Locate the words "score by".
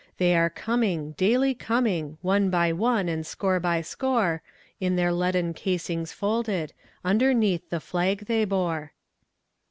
3.23-3.81